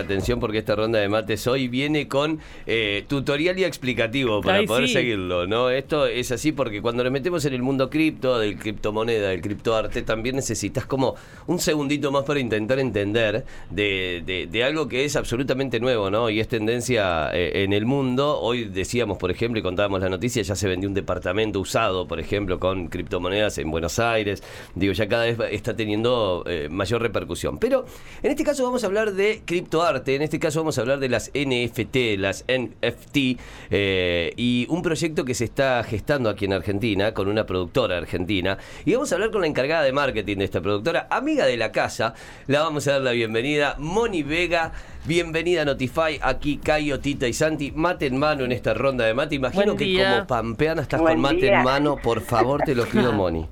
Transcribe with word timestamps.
Atención 0.00 0.40
porque 0.40 0.58
esta 0.58 0.74
ronda 0.74 0.98
de 0.98 1.08
mates 1.08 1.46
hoy 1.46 1.68
viene 1.68 2.08
con 2.08 2.38
eh, 2.66 3.04
tutorial 3.08 3.58
y 3.58 3.64
explicativo 3.64 4.40
para 4.40 4.58
Ay, 4.58 4.66
poder 4.66 4.86
sí. 4.88 4.94
seguirlo, 4.94 5.46
¿no? 5.46 5.70
Esto 5.70 6.06
es 6.06 6.30
así 6.32 6.52
porque 6.52 6.80
cuando 6.82 7.02
nos 7.04 7.12
metemos 7.12 7.44
en 7.44 7.54
el 7.54 7.62
mundo 7.62 7.90
cripto, 7.90 8.38
del 8.38 8.58
criptomoneda, 8.58 9.28
del 9.28 9.40
criptoarte, 9.40 10.02
también 10.02 10.36
necesitas 10.36 10.86
como 10.86 11.14
un 11.46 11.58
segundito 11.58 12.10
más 12.10 12.24
para 12.24 12.40
intentar 12.40 12.78
entender 12.78 13.44
de, 13.70 14.22
de- 14.24 14.46
de 14.46 14.64
algo 14.64 14.88
que 14.88 15.04
es 15.04 15.16
absolutamente 15.16 15.80
nuevo, 15.80 16.10
¿no? 16.10 16.30
Y 16.30 16.40
es 16.40 16.48
tendencia 16.48 17.30
eh, 17.32 17.62
en 17.64 17.72
el 17.72 17.86
mundo. 17.86 18.40
Hoy 18.40 18.64
decíamos, 18.64 19.18
por 19.18 19.30
ejemplo, 19.30 19.58
y 19.60 19.62
contábamos 19.62 20.00
la 20.00 20.08
noticia, 20.08 20.42
ya 20.42 20.54
se 20.56 20.68
vendió 20.68 20.88
un 20.88 20.94
departamento 20.94 21.60
usado, 21.60 22.06
por 22.06 22.20
ejemplo, 22.20 22.58
con 22.58 22.88
criptomonedas 22.88 23.58
en 23.58 23.70
Buenos 23.70 23.98
Aires. 23.98 24.42
Digo, 24.74 24.92
ya 24.92 25.08
cada 25.08 25.24
vez 25.24 25.38
está 25.50 25.74
teniendo 25.76 26.44
eh, 26.46 26.68
mayor 26.70 27.02
repercusión. 27.02 27.58
Pero 27.58 27.84
en 28.22 28.30
este 28.30 28.44
caso 28.44 28.64
vamos 28.64 28.82
a 28.84 28.86
hablar 28.86 29.12
de 29.12 29.42
criptoarte, 29.44 29.83
en 29.88 30.22
este 30.22 30.38
caso 30.38 30.60
vamos 30.60 30.78
a 30.78 30.80
hablar 30.80 30.98
de 30.98 31.08
las 31.08 31.30
NFT, 31.34 32.18
las 32.18 32.44
NFT, 32.48 33.38
eh, 33.70 34.32
y 34.36 34.66
un 34.70 34.80
proyecto 34.82 35.24
que 35.24 35.34
se 35.34 35.44
está 35.44 35.82
gestando 35.84 36.30
aquí 36.30 36.46
en 36.46 36.54
Argentina 36.54 37.12
con 37.12 37.28
una 37.28 37.44
productora 37.44 37.98
argentina. 37.98 38.56
Y 38.86 38.94
vamos 38.94 39.12
a 39.12 39.16
hablar 39.16 39.30
con 39.30 39.42
la 39.42 39.46
encargada 39.46 39.82
de 39.82 39.92
marketing 39.92 40.38
de 40.38 40.44
esta 40.44 40.60
productora, 40.62 41.06
amiga 41.10 41.44
de 41.46 41.56
la 41.56 41.70
casa. 41.70 42.14
La 42.46 42.62
vamos 42.62 42.88
a 42.88 42.92
dar 42.92 43.02
la 43.02 43.12
bienvenida, 43.12 43.76
Moni 43.78 44.22
Vega. 44.22 44.72
Bienvenida 45.06 45.62
a 45.62 45.64
Notify, 45.66 46.18
aquí 46.22 46.56
Cayo, 46.56 46.98
Tita 46.98 47.28
y 47.28 47.34
Santi, 47.34 47.70
mate 47.72 48.06
en 48.06 48.16
mano 48.16 48.44
en 48.44 48.52
esta 48.52 48.72
ronda 48.72 49.04
de 49.04 49.12
mate. 49.12 49.34
Imagino 49.34 49.64
Buen 49.66 49.76
que 49.76 49.84
día. 49.84 50.14
como 50.14 50.26
pampeana 50.26 50.80
estás 50.80 50.98
Buen 51.00 51.14
con 51.16 51.22
mate 51.22 51.36
día. 51.36 51.58
en 51.58 51.64
mano, 51.64 51.96
por 52.02 52.22
favor 52.22 52.62
te 52.64 52.74
lo 52.74 52.86
pido, 52.86 53.12
Moni. 53.12 53.46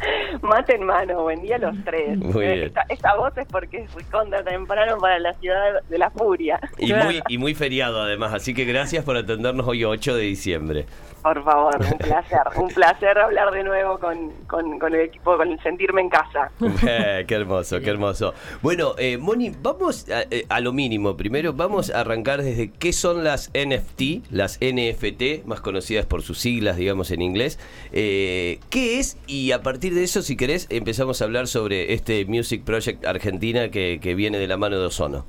Mate 0.42 0.74
en 0.76 0.84
mano, 0.84 1.22
buen 1.22 1.42
día 1.42 1.56
a 1.56 1.58
los 1.58 1.74
tres. 1.84 2.16
Muy 2.18 2.44
Eh, 2.44 2.52
bien. 2.54 2.66
Esta, 2.68 2.84
esta 2.88 3.16
voz 3.16 3.36
es 3.36 3.46
porque 3.46 3.86
fui 3.88 4.02
contra 4.04 4.42
temprano 4.44 4.98
para 4.98 5.18
la 5.18 5.34
ciudad 5.34 5.82
de 5.88 5.98
la 5.98 6.10
furia. 6.10 6.58
Y 6.78 6.88
Claro. 6.88 7.04
muy, 7.06 7.22
y 7.28 7.38
muy 7.38 7.54
feriado 7.54 8.00
además, 8.02 8.32
así 8.34 8.54
que 8.54 8.64
gracias 8.64 9.04
por 9.04 9.16
atendernos 9.16 9.66
hoy 9.66 9.84
8 9.84 10.14
de 10.14 10.22
diciembre. 10.22 10.86
Por 11.22 11.44
favor, 11.44 11.76
un 11.78 11.98
placer. 11.98 12.40
un 12.56 12.68
placer 12.68 13.18
hablar 13.18 13.50
de 13.50 13.62
nuevo 13.62 13.98
con, 13.98 14.30
con, 14.46 14.78
con 14.78 14.94
el 14.94 15.02
equipo, 15.02 15.36
con 15.36 15.52
el 15.52 15.60
sentirme 15.62 16.00
en 16.00 16.08
casa. 16.08 16.50
Eh, 16.86 17.24
qué 17.28 17.34
hermoso, 17.34 17.78
qué 17.80 17.90
hermoso. 17.90 18.32
Bueno, 18.62 18.94
eh, 18.96 19.18
Moni, 19.18 19.52
vamos 19.62 20.08
a, 20.10 20.22
eh, 20.30 20.46
a 20.48 20.60
lo 20.60 20.72
mínimo. 20.72 21.16
Primero 21.16 21.52
vamos 21.52 21.90
a 21.90 22.00
arrancar 22.00 22.42
desde 22.42 22.70
qué 22.70 22.92
son 22.94 23.22
las 23.22 23.50
NFT, 23.52 24.30
las 24.30 24.58
NFT, 24.62 25.44
más 25.44 25.60
conocidas 25.60 26.06
por 26.06 26.22
sus 26.22 26.38
siglas, 26.38 26.76
digamos 26.78 27.10
en 27.10 27.20
inglés. 27.20 27.58
Eh, 27.92 28.58
¿Qué 28.70 28.98
es? 28.98 29.18
Y 29.26 29.52
a 29.52 29.62
partir 29.62 29.89
de 29.94 30.04
eso, 30.04 30.22
si 30.22 30.36
querés, 30.36 30.66
empezamos 30.70 31.20
a 31.20 31.24
hablar 31.24 31.46
sobre 31.46 31.92
este 31.94 32.24
Music 32.26 32.64
Project 32.64 33.04
Argentina 33.06 33.70
que, 33.70 33.98
que 34.00 34.14
viene 34.14 34.38
de 34.38 34.46
la 34.46 34.56
mano 34.56 34.78
de 34.78 34.86
Ozono. 34.86 35.24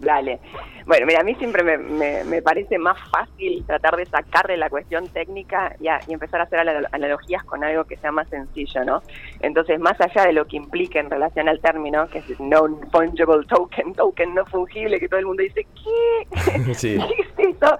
Dale. 0.00 0.38
Bueno, 0.86 1.06
mira, 1.06 1.20
a 1.20 1.24
mí 1.24 1.34
siempre 1.36 1.62
me, 1.62 1.78
me, 1.78 2.24
me 2.24 2.42
parece 2.42 2.76
más 2.78 2.98
fácil 3.10 3.64
tratar 3.66 3.96
de 3.96 4.04
sacarle 4.04 4.56
la 4.58 4.68
cuestión 4.68 5.08
técnica 5.08 5.74
y, 5.80 5.88
a- 5.88 6.00
y 6.06 6.12
empezar 6.12 6.40
a 6.40 6.44
hacer 6.44 6.58
anal- 6.58 6.88
analogías 6.92 7.42
con 7.44 7.64
algo 7.64 7.84
que 7.84 7.96
sea 7.96 8.12
más 8.12 8.28
sencillo, 8.28 8.84
¿no? 8.84 9.02
Entonces, 9.40 9.80
más 9.80 9.98
allá 10.00 10.26
de 10.26 10.34
lo 10.34 10.46
que 10.46 10.56
implica 10.58 11.00
en 11.00 11.08
relación 11.08 11.48
al 11.48 11.60
término, 11.60 12.06
que 12.08 12.18
es 12.18 12.38
non-fungible 12.38 13.46
token, 13.48 13.94
token 13.94 14.34
no 14.34 14.44
fungible, 14.46 15.00
que 15.00 15.08
todo 15.08 15.20
el 15.20 15.26
mundo 15.26 15.42
dice, 15.42 15.66
¿qué? 15.74 16.74
Sí. 16.74 16.98
¿Qué 17.36 17.44
es 17.52 17.56
eso? 17.56 17.78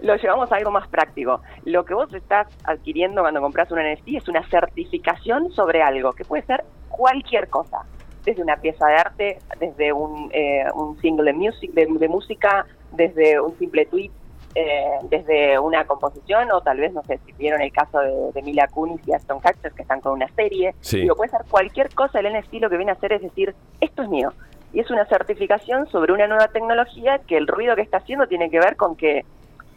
Lo 0.00 0.16
llevamos 0.16 0.50
a 0.52 0.56
algo 0.56 0.70
más 0.70 0.88
práctico. 0.88 1.40
Lo 1.64 1.84
que 1.84 1.94
vos 1.94 2.12
estás 2.14 2.46
adquiriendo 2.64 3.22
cuando 3.22 3.40
compras 3.40 3.70
un 3.70 3.78
NFT 3.78 4.08
es 4.16 4.28
una 4.28 4.48
certificación 4.48 5.50
sobre 5.52 5.82
algo, 5.82 6.12
que 6.12 6.24
puede 6.24 6.44
ser 6.44 6.64
cualquier 6.88 7.48
cosa 7.48 7.84
desde 8.24 8.42
una 8.42 8.56
pieza 8.56 8.86
de 8.86 8.94
arte, 8.94 9.38
desde 9.58 9.92
un, 9.92 10.30
eh, 10.32 10.64
un 10.74 11.00
single 11.00 11.32
de, 11.32 11.38
music, 11.38 11.72
de, 11.72 11.86
de 11.86 12.08
música, 12.08 12.66
desde 12.92 13.40
un 13.40 13.58
simple 13.58 13.86
tweet, 13.86 14.10
eh, 14.54 14.98
desde 15.04 15.58
una 15.58 15.86
composición, 15.86 16.50
o 16.52 16.60
tal 16.60 16.78
vez, 16.78 16.92
no 16.92 17.02
sé, 17.04 17.18
si 17.24 17.32
vieron 17.32 17.62
el 17.62 17.72
caso 17.72 18.00
de, 18.00 18.32
de 18.32 18.42
Mila 18.42 18.68
Kunis 18.68 19.00
y 19.06 19.12
Aston 19.12 19.40
Kutcher, 19.40 19.72
que 19.72 19.82
están 19.82 20.00
con 20.00 20.12
una 20.12 20.28
serie. 20.34 20.74
Sí. 20.80 21.00
Digo, 21.00 21.16
puede 21.16 21.30
ser 21.30 21.42
cualquier 21.48 21.94
cosa, 21.94 22.20
el 22.20 22.32
NFT 22.38 22.54
lo 22.54 22.70
que 22.70 22.76
viene 22.76 22.92
a 22.92 22.94
hacer 22.94 23.12
es 23.12 23.22
decir, 23.22 23.54
esto 23.80 24.02
es 24.02 24.08
mío. 24.08 24.32
Y 24.72 24.80
es 24.80 24.90
una 24.90 25.06
certificación 25.06 25.86
sobre 25.88 26.12
una 26.12 26.26
nueva 26.26 26.48
tecnología 26.48 27.20
que 27.26 27.38
el 27.38 27.46
ruido 27.46 27.74
que 27.76 27.82
está 27.82 27.98
haciendo 27.98 28.26
tiene 28.26 28.50
que 28.50 28.58
ver 28.58 28.76
con 28.76 28.96
que 28.96 29.24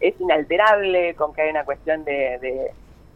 es 0.02 0.20
inalterable, 0.20 1.14
con 1.14 1.32
que 1.32 1.42
hay 1.42 1.50
una 1.50 1.64
cuestión 1.64 2.04
de, 2.04 2.38
de- 2.40 2.72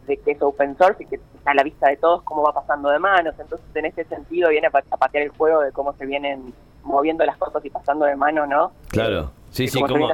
de 0.07 0.17
que 0.17 0.31
es 0.31 0.41
open 0.41 0.77
source 0.77 1.03
y 1.03 1.05
que 1.05 1.15
está 1.15 1.51
a 1.51 1.53
la 1.53 1.63
vista 1.63 1.89
de 1.89 1.97
todos 1.97 2.23
cómo 2.23 2.41
va 2.41 2.53
pasando 2.53 2.89
de 2.89 2.97
manos. 2.97 3.35
Entonces, 3.39 3.67
en 3.75 3.85
ese 3.87 4.05
sentido, 4.05 4.49
viene 4.49 4.67
a, 4.67 4.69
pa- 4.69 4.83
a 4.89 4.97
patear 4.97 5.23
el 5.25 5.29
juego 5.31 5.61
de 5.61 5.71
cómo 5.73 5.91
se 5.93 6.05
vienen 6.05 6.53
moviendo 6.83 7.25
las 7.25 7.35
cosas 7.37 7.63
y 7.65 7.69
pasando 7.69 8.05
de 8.05 8.15
mano, 8.15 8.47
¿no? 8.47 8.71
Claro, 8.89 9.31
sí, 9.51 9.65
Y 9.65 9.67
sí, 9.67 9.81
como 9.81 10.07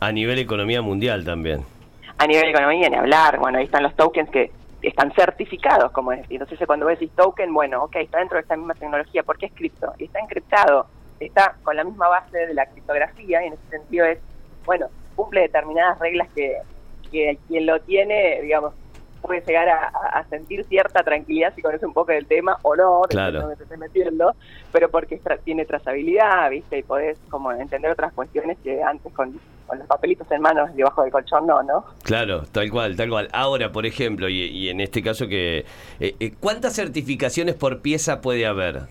a 0.00 0.12
nivel 0.12 0.38
economía 0.38 0.80
mundial 0.80 1.24
también. 1.26 1.62
A 2.16 2.26
nivel 2.26 2.48
economía, 2.48 2.88
ni 2.88 2.96
hablar. 2.96 3.38
Bueno, 3.38 3.58
ahí 3.58 3.64
están 3.64 3.82
los 3.82 3.94
tokens 3.94 4.30
que 4.30 4.50
están 4.80 5.12
certificados, 5.12 5.92
como 5.92 6.12
es. 6.12 6.24
Entonces, 6.30 6.58
cuando 6.66 6.86
vos 6.86 6.98
decís 6.98 7.14
token, 7.14 7.52
bueno, 7.52 7.84
ok, 7.84 7.96
está 7.96 8.18
dentro 8.20 8.36
de 8.36 8.42
esta 8.42 8.56
misma 8.56 8.72
tecnología. 8.74 9.22
¿Por 9.22 9.36
qué 9.36 9.46
es 9.46 9.52
cripto? 9.52 9.92
Y 9.98 10.04
está 10.04 10.20
encriptado. 10.20 10.86
Está 11.20 11.54
con 11.62 11.76
la 11.76 11.84
misma 11.84 12.08
base 12.08 12.38
de 12.38 12.54
la 12.54 12.64
criptografía 12.64 13.42
y 13.42 13.48
en 13.48 13.52
ese 13.52 13.68
sentido 13.70 14.06
es, 14.06 14.18
bueno, 14.64 14.86
cumple 15.18 15.40
determinadas 15.42 15.98
reglas 15.98 16.28
que, 16.34 16.58
que 17.10 17.38
quien 17.48 17.66
lo 17.66 17.80
tiene, 17.80 18.40
digamos, 18.42 18.72
puede 19.20 19.40
llegar 19.44 19.68
a, 19.68 20.24
sentir 20.30 20.64
cierta 20.66 21.02
tranquilidad 21.02 21.52
si 21.56 21.60
conoce 21.60 21.84
un 21.84 21.92
poco 21.92 22.12
del 22.12 22.24
tema 22.26 22.56
o 22.62 22.76
no, 22.76 23.00
depende 23.02 23.14
Claro. 23.16 23.32
de 23.32 23.38
dónde 23.40 23.56
te 23.56 23.62
estés 23.64 23.78
metiendo, 23.78 24.32
pero 24.72 24.88
porque 24.90 25.20
tra- 25.20 25.40
tiene 25.42 25.64
trazabilidad, 25.64 26.48
¿viste? 26.50 26.78
Y 26.78 26.82
podés 26.84 27.18
como 27.28 27.50
entender 27.50 27.90
otras 27.90 28.12
cuestiones 28.12 28.56
que 28.62 28.80
antes 28.80 29.12
con, 29.12 29.38
con 29.66 29.78
los 29.80 29.88
papelitos 29.88 30.30
en 30.30 30.40
manos 30.40 30.72
debajo 30.76 31.02
del 31.02 31.10
colchón 31.10 31.48
no, 31.48 31.62
¿no? 31.64 31.84
Claro, 32.04 32.42
tal 32.52 32.70
cual, 32.70 32.94
tal 32.96 33.08
cual. 33.10 33.28
Ahora, 33.32 33.72
por 33.72 33.86
ejemplo, 33.86 34.28
y, 34.28 34.44
y 34.44 34.68
en 34.70 34.80
este 34.80 35.02
caso 35.02 35.26
que... 35.26 35.64
eh, 35.98 36.14
eh, 36.20 36.32
¿Cuántas 36.38 36.74
certificaciones 36.76 37.56
por 37.56 37.82
pieza 37.82 38.20
puede 38.20 38.46
haber? 38.46 38.82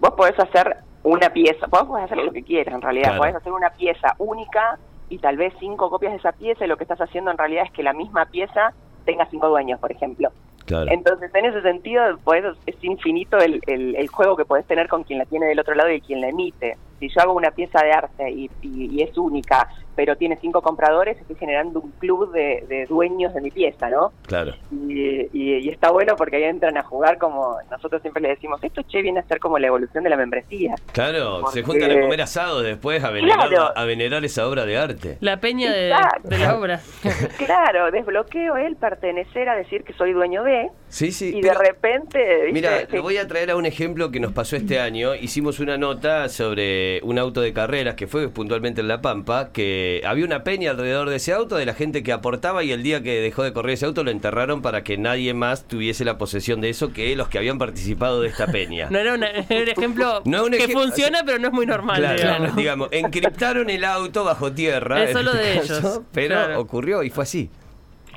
Vos 0.00 0.10
podés 0.16 0.38
hacer 0.40 0.76
una 1.04 1.30
pieza, 1.32 1.66
vos 1.68 1.84
podés 1.84 2.06
hacer 2.06 2.18
lo 2.18 2.32
que 2.32 2.42
quieras 2.42 2.74
en 2.74 2.82
realidad, 2.82 3.04
Claro. 3.10 3.18
podés 3.20 3.36
hacer 3.36 3.52
una 3.52 3.70
pieza 3.70 4.14
única 4.18 4.76
y 5.10 5.18
tal 5.18 5.36
vez 5.36 5.52
cinco 5.60 5.90
copias 5.90 6.12
de 6.12 6.18
esa 6.18 6.32
pieza 6.32 6.64
y 6.64 6.68
lo 6.68 6.76
que 6.78 6.84
estás 6.84 7.00
haciendo 7.00 7.30
en 7.30 7.36
realidad 7.36 7.64
es 7.66 7.72
que 7.72 7.82
la 7.82 7.92
misma 7.92 8.24
pieza 8.26 8.72
tenga 9.04 9.26
cinco 9.26 9.48
dueños, 9.48 9.78
por 9.78 9.92
ejemplo. 9.92 10.30
Claro. 10.66 10.86
Entonces, 10.92 11.34
en 11.34 11.44
ese 11.46 11.62
sentido, 11.62 12.02
podés- 12.24 12.56
es 12.66 12.76
infinito 12.84 13.36
el, 13.38 13.60
el- 13.66 13.96
el 13.96 14.08
juego 14.08 14.36
que 14.36 14.44
podés 14.44 14.64
tener 14.66 14.88
con 14.88 15.02
quien 15.02 15.18
la 15.18 15.24
tiene 15.26 15.46
del 15.46 15.58
otro 15.58 15.74
lado 15.74 15.90
y 15.90 16.00
quien 16.00 16.20
la 16.20 16.28
emite. 16.28 16.76
Si 17.00 17.08
yo 17.08 17.20
hago 17.22 17.32
una 17.32 17.50
pieza 17.50 17.82
de 17.82 17.92
arte 17.92 18.30
y, 18.30 18.50
y- 18.62 18.94
y 18.98 19.02
es 19.02 19.16
única, 19.18 19.68
pero 20.00 20.16
tiene 20.16 20.38
cinco 20.40 20.62
compradores, 20.62 21.18
estoy 21.18 21.36
generando 21.36 21.78
un 21.78 21.90
club 21.98 22.32
de, 22.32 22.64
de 22.70 22.86
dueños 22.86 23.34
de 23.34 23.42
mi 23.42 23.50
pieza, 23.50 23.90
¿no? 23.90 24.12
Claro. 24.26 24.54
Y, 24.72 25.28
y- 25.38 25.56
y 25.58 25.68
está 25.68 25.90
bueno 25.90 26.16
porque 26.16 26.36
ahí 26.36 26.44
entran 26.44 26.78
a 26.78 26.82
jugar 26.82 27.18
como 27.18 27.58
nosotros 27.70 28.00
siempre 28.00 28.22
le 28.22 28.30
decimos, 28.30 28.64
esto 28.64 28.82
che 28.88 29.02
viene 29.02 29.20
a 29.20 29.24
ser 29.24 29.38
como 29.40 29.58
la 29.58 29.66
evolución 29.66 30.02
de 30.02 30.08
la 30.08 30.16
membresía. 30.16 30.74
Claro, 30.92 31.46
se 31.48 31.62
juntan 31.62 31.90
a 31.90 32.00
comer 32.00 32.22
asado 32.22 32.62
después 32.62 33.04
a 33.04 33.10
venerar, 33.10 33.48
Claro. 33.50 33.72
a 33.76 33.84
venerar 33.84 34.24
esa 34.24 34.48
obra 34.48 34.64
de 34.64 34.78
arte. 34.78 35.18
La 35.20 35.38
peña 35.38 35.70
de, 35.70 35.90
la 35.90 36.56
obra. 36.56 36.80
claro, 37.36 37.90
desbloqueo 37.90 38.56
el 38.56 38.76
pertenecer 38.76 39.50
a 39.50 39.54
decir 39.56 39.84
que 39.84 39.92
soy 39.92 40.14
dueño 40.14 40.42
de, 40.44 40.70
Sí, 40.88 41.12
sí. 41.12 41.32
y 41.36 41.42
pero- 41.42 41.58
de 41.58 41.66
repente... 41.66 42.18
¿viste? 42.46 42.52
Mira, 42.52 42.78
Sí. 42.80 42.86
le 42.92 43.00
voy 43.00 43.18
a 43.18 43.28
traer 43.28 43.50
a 43.50 43.56
un 43.56 43.66
ejemplo 43.66 44.10
que 44.10 44.18
nos 44.18 44.32
pasó 44.32 44.56
este 44.56 44.80
año. 44.80 45.14
Hicimos 45.14 45.60
una 45.60 45.76
nota 45.76 46.28
sobre 46.30 47.00
un 47.02 47.18
auto 47.18 47.42
de 47.42 47.52
carreras 47.52 47.96
que 47.96 48.06
fue 48.06 48.28
puntualmente 48.30 48.80
en 48.80 48.88
La 48.88 49.02
Pampa, 49.02 49.50
que 49.52 49.89
había 50.04 50.24
una 50.24 50.44
peña 50.44 50.70
alrededor 50.70 51.08
de 51.10 51.16
ese 51.16 51.32
auto 51.32 51.56
de 51.56 51.66
la 51.66 51.74
gente 51.74 52.02
que 52.02 52.12
aportaba 52.12 52.62
y 52.64 52.72
el 52.72 52.82
día 52.82 53.02
que 53.02 53.20
dejó 53.20 53.42
de 53.42 53.52
correr 53.52 53.74
ese 53.74 53.86
auto 53.86 54.04
lo 54.04 54.10
enterraron 54.10 54.62
para 54.62 54.82
que 54.84 54.96
nadie 54.98 55.34
más 55.34 55.66
tuviese 55.68 56.04
la 56.04 56.18
posesión 56.18 56.60
de 56.60 56.68
eso 56.70 56.92
que 56.92 57.14
los 57.16 57.28
que 57.28 57.38
habían 57.38 57.58
participado 57.58 58.20
de 58.22 58.28
esta 58.28 58.46
peña. 58.46 58.88
No 58.90 58.98
era, 58.98 59.14
una- 59.14 59.30
era 59.30 59.62
un 59.62 59.68
ejemplo 59.68 60.22
No, 60.24 60.44
un 60.44 60.52
que 60.52 60.68
funciona, 60.68 61.20
pero 61.24 61.38
no 61.38 61.48
es 61.48 61.52
muy 61.52 61.66
normal. 61.66 61.98
Claro, 62.00 62.16
digamos. 62.18 62.56
digamos, 62.56 62.88
encriptaron 62.92 63.70
el 63.70 63.84
auto 63.84 64.24
bajo 64.24 64.52
tierra. 64.52 65.02
Es 65.04 65.12
solo 65.12 65.32
de 65.32 65.54
caso, 65.60 65.78
ellos, 65.78 66.00
Pero 66.12 66.34
claro. 66.34 66.60
ocurrió 66.60 67.02
y 67.02 67.10
fue 67.10 67.24
así. 67.24 67.50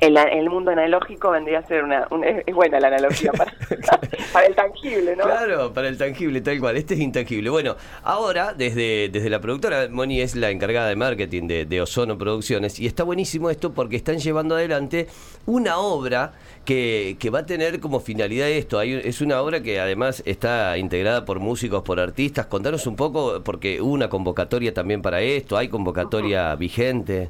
El, 0.06 0.16
el 0.16 0.50
mundo 0.50 0.70
analógico 0.70 1.30
vendría 1.30 1.58
a 1.60 1.66
ser 1.66 1.84
una, 1.84 2.06
una- 2.10 2.28
es, 2.28 2.54
buena 2.54 2.78
la 2.80 2.88
analogía 2.88 3.32
para, 3.32 3.52
para 4.32 4.46
el 4.46 4.54
tangible, 4.54 5.16
¿no? 5.16 5.24
Claro, 5.24 5.72
para 5.72 5.88
el 5.88 5.98
tangible, 5.98 6.40
tal 6.40 6.60
cual. 6.60 6.76
Este 6.76 6.94
es 6.94 7.00
intangible. 7.00 7.50
Bueno, 7.50 7.76
ahora, 8.02 8.52
desde, 8.54 9.08
desde 9.08 9.30
la 9.30 9.40
productora, 9.40 9.88
Moni 9.90 10.20
es 10.20 10.34
la 10.36 10.50
encargada 10.50 10.88
de 10.88 10.96
marketing 10.96 11.46
de, 11.48 11.64
de 11.66 11.80
Ozono 11.82 12.16
Producciones, 12.18 12.78
y 12.78 12.86
está 12.86 13.04
buenísimo 13.04 13.50
esto 13.50 13.72
porque 13.72 13.96
están 13.96 14.18
llevando 14.18 14.54
adelante 14.54 15.08
una 15.46 15.78
obra 15.78 16.32
que, 16.64 17.16
que 17.18 17.30
va 17.30 17.40
a 17.40 17.46
tener 17.46 17.80
como 17.80 18.00
finalidad 18.00 18.48
esto. 18.48 18.78
Hay, 18.78 18.92
es 18.94 19.20
una 19.20 19.40
obra 19.42 19.62
que 19.62 19.80
además 19.80 20.22
está 20.26 20.78
integrada 20.78 21.24
por 21.24 21.40
músicos, 21.40 21.82
por 21.82 22.00
artistas. 22.00 22.46
Contanos 22.46 22.86
un 22.86 22.96
poco, 22.96 23.42
porque 23.44 23.80
hubo 23.80 23.92
una 23.92 24.08
convocatoria 24.08 24.72
también 24.72 25.02
para 25.02 25.20
esto, 25.20 25.56
hay 25.56 25.68
convocatoria 25.68 26.54
vigente. 26.56 27.28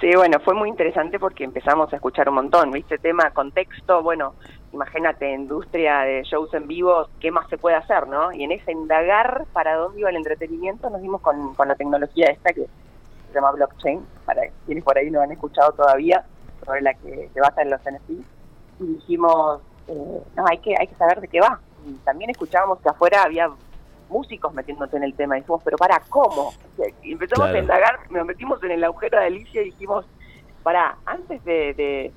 Sí, 0.00 0.10
bueno, 0.14 0.38
fue 0.40 0.54
muy 0.54 0.68
interesante 0.68 1.18
porque 1.18 1.44
empezamos 1.44 1.92
a 1.92 1.96
escuchar 1.96 2.28
un 2.28 2.36
montón, 2.36 2.70
¿viste? 2.70 2.98
Tema, 2.98 3.30
contexto, 3.30 4.02
bueno, 4.02 4.34
imagínate, 4.72 5.32
industria 5.32 6.00
de 6.00 6.22
shows 6.22 6.52
en 6.54 6.66
vivo, 6.66 7.08
¿qué 7.20 7.30
más 7.30 7.48
se 7.48 7.58
puede 7.58 7.76
hacer, 7.76 8.06
no? 8.08 8.32
Y 8.32 8.44
en 8.44 8.52
ese 8.52 8.72
indagar 8.72 9.44
para 9.52 9.76
dónde 9.76 10.00
iba 10.00 10.10
el 10.10 10.16
entretenimiento 10.16 10.90
nos 10.90 11.02
dimos 11.02 11.20
con, 11.20 11.54
con 11.54 11.68
la 11.68 11.74
tecnología 11.74 12.26
esta 12.26 12.52
que 12.52 12.62
se 12.62 13.34
llama 13.34 13.52
blockchain, 13.52 14.04
para 14.24 14.42
quienes 14.64 14.84
por 14.84 14.96
ahí 14.96 15.10
no 15.10 15.20
han 15.20 15.32
escuchado 15.32 15.72
todavía, 15.72 16.24
sobre 16.64 16.82
la 16.82 16.94
que 16.94 17.28
se 17.32 17.40
basa 17.40 17.62
en 17.62 17.70
los 17.70 17.80
NFT, 17.80 18.10
y 18.80 18.86
dijimos, 18.86 19.60
eh, 19.88 20.22
no, 20.36 20.44
hay 20.48 20.58
que, 20.58 20.74
hay 20.78 20.86
que 20.86 20.94
saber 20.96 21.20
de 21.20 21.28
qué 21.28 21.40
va. 21.40 21.60
Y 21.86 21.92
también 22.04 22.30
escuchábamos 22.30 22.80
que 22.80 22.88
afuera 22.88 23.22
había 23.22 23.50
músicos 24.08 24.54
metiéndose 24.54 24.96
en 24.96 25.02
el 25.04 25.14
tema 25.14 25.36
y 25.36 25.40
dijimos, 25.40 25.62
pero 25.64 25.76
para, 25.76 26.00
¿cómo? 26.08 26.52
Y 27.02 27.12
empezamos 27.12 27.46
Claro. 27.46 27.58
a 27.58 27.60
indagar, 27.60 27.98
nos 28.10 28.26
metimos 28.26 28.62
en 28.62 28.70
el 28.72 28.84
agujero 28.84 29.18
de 29.18 29.26
Alicia 29.26 29.62
y 29.62 29.66
dijimos, 29.66 30.04
para, 30.62 30.96
antes 31.06 31.44
de, 31.44 31.74
de, 31.74 32.12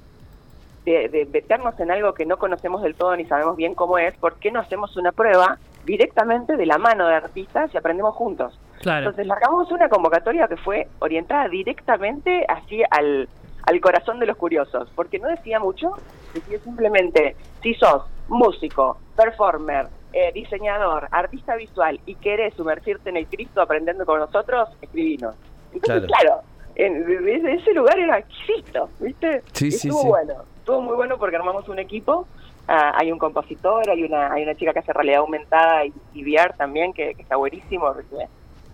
de, 0.85 1.09
de 1.09 1.25
meternos 1.25 1.79
en 1.79 1.91
algo 1.91 2.13
que 2.13 2.25
no 2.25 2.37
conocemos 2.37 2.81
del 2.81 2.95
todo 2.95 3.15
ni 3.15 3.25
sabemos 3.25 3.55
bien 3.55 3.75
cómo 3.75 3.97
es, 3.97 4.15
¿por 4.17 4.35
qué 4.35 4.51
no 4.51 4.59
hacemos 4.59 4.95
una 4.97 5.11
prueba 5.11 5.57
directamente 5.85 6.57
de 6.57 6.65
la 6.65 6.77
mano 6.77 7.07
de 7.07 7.15
artistas 7.15 7.73
y 7.73 7.77
aprendemos 7.77 8.15
juntos? 8.15 8.59
Claro. 8.81 8.99
Entonces 8.99 9.27
largamos 9.27 9.71
una 9.71 9.89
convocatoria 9.89 10.47
que 10.47 10.57
fue 10.57 10.87
orientada 10.99 11.47
directamente 11.49 12.45
así 12.47 12.81
al, 12.89 13.27
al 13.63 13.81
corazón 13.81 14.19
de 14.19 14.25
los 14.25 14.37
curiosos, 14.37 14.89
porque 14.95 15.19
no 15.19 15.27
decía 15.27 15.59
mucho, 15.59 15.91
decía 16.33 16.59
simplemente, 16.59 17.35
si 17.61 17.73
sos 17.73 18.03
músico, 18.29 18.97
performer, 19.15 19.87
eh, 20.13 20.31
diseñador, 20.33 21.07
artista 21.11 21.55
visual 21.55 21.99
y 22.05 22.15
querés 22.15 22.53
sumergirte 22.55 23.09
en 23.09 23.17
el 23.17 23.27
Cristo 23.27 23.61
aprendiendo 23.61 24.05
con 24.05 24.19
nosotros, 24.19 24.69
escribinos. 24.81 25.35
Entonces, 25.73 26.09
claro, 26.09 26.41
en, 26.75 27.05
desde 27.05 27.53
ese 27.53 27.73
lugar 27.73 27.99
era 27.99 28.23
Cristo, 28.45 28.89
¿viste? 28.99 29.43
Sí, 29.53 29.67
Y 29.67 29.71
sí, 29.71 29.87
estuvo 29.87 30.01
sí. 30.01 30.07
bueno, 30.07 30.33
estuvo 30.57 30.81
muy 30.81 30.95
bueno 30.95 31.17
porque 31.17 31.35
armamos 31.35 31.67
un 31.69 31.79
equipo. 31.79 32.27
Ah, 32.67 32.93
hay 32.97 33.11
un 33.11 33.17
compositor, 33.17 33.89
hay 33.89 34.03
una 34.03 34.31
hay 34.31 34.43
una 34.43 34.55
chica 34.55 34.73
que 34.73 34.79
hace 34.79 34.93
realidad 34.93 35.19
aumentada 35.19 35.85
y, 35.85 35.93
y 36.13 36.23
VR 36.23 36.53
también, 36.55 36.93
que, 36.93 37.15
que 37.15 37.21
está 37.21 37.35
buenísimo. 37.35 37.91
porque, 37.93 38.27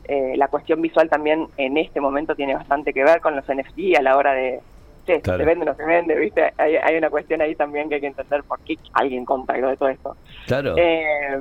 eh, 0.07 0.33
la 0.37 0.47
cuestión 0.49 0.81
visual 0.81 1.09
también 1.09 1.47
en 1.57 1.77
este 1.77 1.99
momento 1.99 2.35
tiene 2.35 2.53
bastante 2.53 2.93
que 2.93 3.03
ver 3.03 3.21
con 3.21 3.35
los 3.35 3.45
NFT 3.45 3.97
a 3.97 4.03
la 4.03 4.15
hora 4.17 4.33
de, 4.33 4.61
che, 5.05 5.21
Claro. 5.21 5.39
se 5.39 5.45
vende 5.45 5.63
o 5.63 5.67
no 5.67 5.75
se 5.75 5.85
vende, 5.85 6.15
¿viste? 6.15 6.51
Hay, 6.57 6.75
hay 6.75 6.97
una 6.97 7.09
cuestión 7.09 7.41
ahí 7.41 7.55
también 7.55 7.87
que 7.89 7.95
hay 7.95 8.01
que 8.01 8.07
entender 8.07 8.43
por 8.43 8.59
qué 8.61 8.77
alguien 8.93 9.25
compra 9.25 9.55
algo 9.55 9.69
de 9.69 9.77
todo 9.77 9.89
esto. 9.89 10.15
Claro. 10.47 10.75
Eh, 10.77 11.39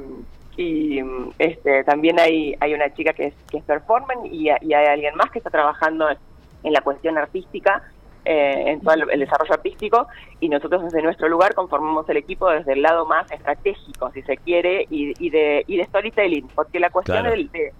y 0.56 1.00
este 1.38 1.82
también 1.84 2.20
hay 2.20 2.54
hay 2.60 2.74
una 2.74 2.92
chica 2.94 3.12
que 3.12 3.26
es, 3.26 3.34
que 3.50 3.58
es 3.58 3.64
performer 3.64 4.18
y, 4.24 4.48
y 4.48 4.72
hay 4.72 4.86
alguien 4.86 5.14
más 5.16 5.30
que 5.30 5.38
está 5.38 5.50
trabajando 5.50 6.08
en, 6.08 6.16
en 6.62 6.72
la 6.72 6.80
cuestión 6.80 7.18
artística, 7.18 7.82
eh, 8.24 8.62
en 8.68 8.80
todo 8.80 8.94
el, 8.94 9.10
el 9.10 9.20
desarrollo 9.20 9.52
artístico, 9.52 10.06
y 10.40 10.48
nosotros 10.48 10.84
desde 10.84 11.02
nuestro 11.02 11.28
lugar 11.28 11.54
conformamos 11.54 12.08
el 12.08 12.16
equipo 12.18 12.48
desde 12.50 12.72
el 12.74 12.82
lado 12.82 13.04
más 13.04 13.30
estratégico, 13.32 14.10
si 14.12 14.22
se 14.22 14.36
quiere, 14.38 14.86
y, 14.90 15.12
y 15.18 15.30
de, 15.30 15.64
y 15.66 15.76
de 15.76 15.84
storytelling, 15.84 16.46
porque 16.54 16.78
la 16.80 16.90
cuestión 16.90 17.18
Claro. 17.18 17.30
del- 17.32 17.50
de, 17.50 17.72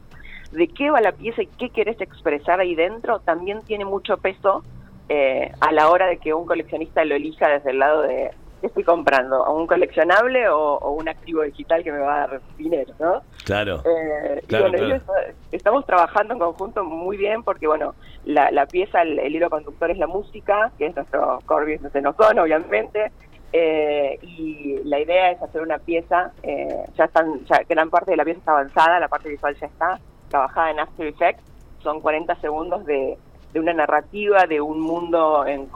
de 0.52 0.68
qué 0.68 0.90
va 0.90 1.00
la 1.00 1.12
pieza 1.12 1.42
y 1.42 1.46
qué 1.46 1.70
querés 1.70 2.00
expresar 2.00 2.60
ahí 2.60 2.74
dentro 2.74 3.20
también 3.20 3.62
tiene 3.62 3.84
mucho 3.84 4.16
peso 4.18 4.62
eh, 5.08 5.52
a 5.60 5.72
la 5.72 5.90
hora 5.90 6.06
de 6.06 6.18
que 6.18 6.34
un 6.34 6.46
coleccionista 6.46 7.04
lo 7.04 7.14
elija 7.14 7.48
desde 7.48 7.70
el 7.70 7.78
lado 7.78 8.02
de 8.02 8.30
qué 8.60 8.68
estoy 8.68 8.84
comprando, 8.84 9.44
¿un 9.52 9.66
coleccionable 9.66 10.48
o, 10.48 10.78
o 10.78 10.92
un 10.92 11.08
activo 11.08 11.42
digital 11.42 11.84
que 11.84 11.92
me 11.92 11.98
va 11.98 12.24
a 12.24 12.26
dar 12.26 12.40
dinero, 12.56 12.94
¿no? 12.98 13.22
Claro. 13.44 13.82
Eh, 13.84 14.42
y 14.48 14.56
bueno, 14.56 14.70
claro. 14.70 14.86
ellos, 14.86 15.02
eh, 15.02 15.34
estamos 15.52 15.84
trabajando 15.84 16.32
en 16.32 16.40
conjunto 16.40 16.82
muy 16.82 17.18
bien 17.18 17.42
porque, 17.42 17.66
bueno, 17.66 17.94
la, 18.24 18.50
la 18.50 18.66
pieza, 18.66 19.02
el, 19.02 19.18
el 19.18 19.36
hilo 19.36 19.50
conductor 19.50 19.90
es 19.90 19.98
la 19.98 20.06
música, 20.06 20.72
que 20.78 20.86
es 20.86 20.96
nuestro 20.96 21.40
core 21.44 21.74
business 21.74 21.94
en 21.94 22.06
Ozone, 22.06 22.40
obviamente, 22.40 23.12
eh, 23.56 24.18
y 24.22 24.80
la 24.82 24.98
idea 24.98 25.30
es 25.30 25.40
hacer 25.40 25.62
una 25.62 25.78
pieza, 25.78 26.32
eh, 26.42 26.86
ya 26.96 27.04
están, 27.04 27.44
ya 27.44 27.60
gran 27.68 27.88
parte 27.88 28.10
de 28.10 28.16
la 28.16 28.24
pieza 28.24 28.40
está 28.40 28.50
avanzada, 28.50 28.98
la 28.98 29.06
parte 29.06 29.28
visual 29.28 29.54
ya 29.60 29.68
está 29.68 30.00
trabajada 30.28 30.72
en 30.72 30.80
After 30.80 31.06
Effects, 31.06 31.44
son 31.80 32.00
40 32.00 32.34
segundos 32.40 32.84
de, 32.84 33.16
de 33.54 33.60
una 33.60 33.72
narrativa 33.72 34.46
de 34.46 34.60
un 34.60 34.80
mundo 34.80 35.46
en, 35.46 35.70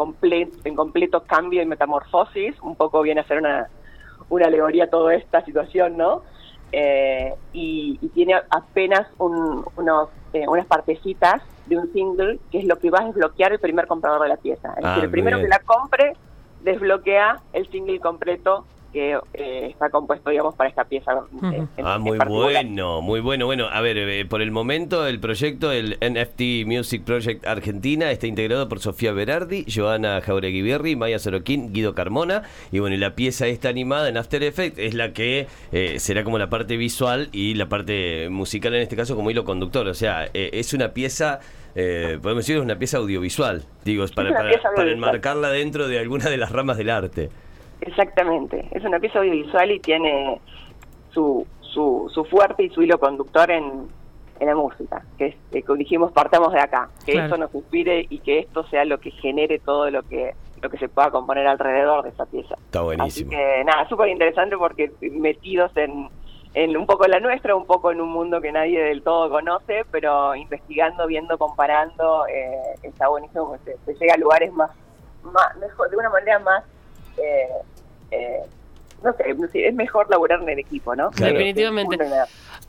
en 0.64 0.74
completo 0.74 1.24
cambio 1.24 1.62
y 1.62 1.66
metamorfosis, 1.66 2.60
un 2.60 2.74
poco 2.76 3.02
viene 3.02 3.20
a 3.20 3.26
ser 3.26 3.38
una, 3.38 3.68
una 4.28 4.46
alegoría 4.46 4.84
a 4.84 4.90
toda 4.90 5.14
esta 5.14 5.44
situación, 5.44 5.96
¿no? 5.96 6.22
Eh, 6.72 7.32
y, 7.52 7.98
y 8.02 8.08
tiene 8.10 8.34
apenas 8.50 9.06
un- 9.18 9.64
unos, 9.76 10.08
eh, 10.32 10.46
unas 10.48 10.66
partecitas 10.66 11.40
de 11.66 11.78
un 11.78 11.90
single 11.92 12.40
que 12.50 12.58
es 12.58 12.64
lo 12.66 12.78
que 12.78 12.90
va 12.90 12.98
a 12.98 13.04
desbloquear 13.06 13.52
el 13.52 13.60
primer 13.60 13.86
comprador 13.86 14.22
de 14.22 14.28
la 14.28 14.36
pieza. 14.38 14.74
Es 14.76 14.84
Ah, 14.84 14.88
decir, 14.88 15.04
el 15.04 15.10
primero 15.10 15.36
bien. 15.36 15.46
que 15.46 15.56
la 15.56 15.60
compre 15.60 16.12
desbloquea 16.58 17.40
el 17.52 17.68
single 17.70 18.00
completo 18.00 18.66
que 18.98 19.18
eh, 19.34 19.66
está 19.70 19.90
compuesto, 19.90 20.30
digamos, 20.30 20.54
para 20.56 20.68
esta 20.68 20.84
pieza. 20.84 21.12
eh, 21.52 21.66
en- 21.76 21.86
Ah, 21.86 21.94
en 21.96 22.02
muy 22.02 22.18
particular. 22.18 22.52
bueno, 22.64 23.00
muy 23.00 23.20
bueno. 23.20 23.46
Bueno, 23.46 23.68
a 23.70 23.80
ver, 23.80 23.96
eh, 23.98 24.24
por 24.26 24.42
el 24.42 24.50
momento 24.50 25.06
el 25.06 25.20
proyecto, 25.20 25.70
el 25.70 25.96
NFT 26.00 26.64
Music 26.66 27.04
Project 27.04 27.46
Argentina, 27.46 28.10
está 28.10 28.26
integrado 28.26 28.68
por 28.68 28.80
Sofía 28.80 29.12
Berardi, 29.12 29.64
Joana 29.72 30.20
Jauregui 30.20 30.62
Berri, 30.62 30.96
Maya 30.96 31.18
Soroquín, 31.18 31.72
Guido 31.72 31.94
Carmona. 31.94 32.42
Y 32.72 32.80
bueno, 32.80 32.96
y 32.96 32.98
la 32.98 33.14
pieza 33.14 33.46
esta 33.46 33.68
animada 33.68 34.08
en 34.08 34.16
After 34.16 34.42
Effects 34.42 34.78
es 34.78 34.94
la 34.94 35.12
que 35.12 35.46
eh, 35.72 36.00
será 36.00 36.24
como 36.24 36.38
la 36.38 36.50
parte 36.50 36.76
visual 36.76 37.28
y 37.32 37.54
la 37.54 37.68
parte 37.68 38.28
musical 38.30 38.74
en 38.74 38.82
este 38.82 38.96
caso 38.96 39.14
como 39.14 39.30
hilo 39.30 39.44
conductor. 39.44 39.86
O 39.86 39.94
sea, 39.94 40.26
eh, 40.34 40.50
es 40.54 40.72
una 40.74 40.92
pieza... 40.92 41.38
eh, 41.74 42.18
podemos 42.20 42.42
decir 42.44 42.56
es 42.56 42.62
una 42.62 42.78
pieza 42.78 42.96
audiovisual, 42.98 43.62
digo, 43.84 44.02
es 44.02 44.10
para, 44.10 44.30
para, 44.74 44.90
enmarcarla 44.90 45.50
dentro 45.50 45.86
de 45.86 45.98
alguna 46.00 46.28
de 46.30 46.36
las 46.36 46.50
ramas 46.50 46.76
del 46.78 46.90
arte. 46.90 47.28
Exactamente, 47.80 48.68
es 48.72 48.84
una 48.84 48.98
pieza 48.98 49.18
audiovisual 49.20 49.70
y 49.70 49.80
tiene 49.80 50.40
su, 51.10 51.46
su, 51.60 52.10
su 52.12 52.24
fuerte 52.24 52.64
y 52.64 52.70
su 52.70 52.82
hilo 52.82 52.98
conductor 52.98 53.50
en, 53.50 53.88
en 54.40 54.46
la 54.46 54.54
música, 54.54 55.02
que 55.16 55.26
es, 55.26 55.36
eh, 55.52 55.62
como 55.62 55.76
dijimos, 55.78 56.12
partamos 56.12 56.52
de 56.52 56.60
acá, 56.60 56.88
que 57.06 57.12
Claro. 57.12 57.26
eso 57.26 57.36
nos 57.36 57.54
inspire 57.54 58.06
y 58.08 58.18
que 58.20 58.40
esto 58.40 58.64
sea 58.68 58.84
lo 58.84 58.98
que 58.98 59.10
genere 59.12 59.58
todo 59.58 59.90
lo 59.90 60.02
que 60.02 60.34
lo 60.60 60.68
que 60.70 60.78
se 60.78 60.88
pueda 60.88 61.12
componer 61.12 61.46
alrededor 61.46 62.02
de 62.02 62.08
esa 62.08 62.26
pieza. 62.26 62.56
Está 62.56 62.80
buenísimo. 62.80 63.30
Así 63.30 63.36
que 63.36 63.64
nada, 63.64 63.88
súper 63.88 64.08
interesante 64.08 64.56
porque 64.58 64.90
metidos 65.12 65.70
en, 65.76 66.08
en 66.54 66.76
un 66.76 66.84
poco 66.84 67.04
en 67.04 67.12
la 67.12 67.20
nuestra, 67.20 67.54
un 67.54 67.64
poco 67.64 67.92
en 67.92 68.00
un 68.00 68.08
mundo 68.08 68.40
que 68.40 68.50
nadie 68.50 68.82
del 68.82 69.02
todo 69.02 69.30
conoce, 69.30 69.84
pero 69.92 70.34
investigando, 70.34 71.06
viendo, 71.06 71.38
comparando, 71.38 72.26
eh, 72.26 72.74
está 72.82 73.06
buenísimo, 73.06 73.50
porque 73.50 73.76
se, 73.86 73.92
se 73.92 73.98
llega 74.00 74.14
a 74.14 74.18
lugares 74.18 74.52
más, 74.52 74.72
más 75.22 75.56
mejor, 75.60 75.90
de 75.90 75.96
una 75.96 76.10
manera 76.10 76.40
más, 76.40 76.64
eh, 77.22 77.48
eh, 78.10 78.38
no 79.02 79.12
sé, 79.12 79.34
no 79.34 79.46
sé, 79.48 79.68
es 79.68 79.74
mejor 79.74 80.08
laburar 80.10 80.42
en 80.42 80.48
el 80.48 80.58
equipo, 80.58 80.96
¿no? 80.96 81.10
Claro. 81.10 81.34
Definitivamente. 81.34 81.98